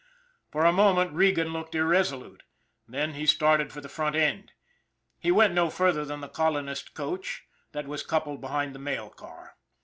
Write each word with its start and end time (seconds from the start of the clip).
For 0.51 0.65
a 0.65 0.73
mo 0.73 0.95
ment 0.95 1.13
Regan 1.13 1.51
stood 1.51 1.75
irresolute, 1.75 2.41
then 2.87 3.13
he 3.13 3.27
started 3.27 3.71
for 3.71 3.81
the 3.81 3.87
front 3.87 4.15
end. 4.15 4.51
He 5.19 5.29
went 5.29 5.53
no 5.53 5.69
further 5.69 6.05
than 6.05 6.21
the 6.21 6.27
colonist 6.27 6.95
coach, 6.95 7.43
that 7.71 7.85
was 7.87 8.01
coupled 8.01 8.41
behind 8.41 8.73
the 8.73 8.79
mail 8.79 9.11
car. 9.11 9.57